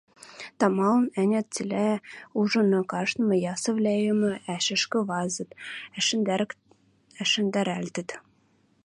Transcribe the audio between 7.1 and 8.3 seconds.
ӓшӹндӓрӓлтӹт.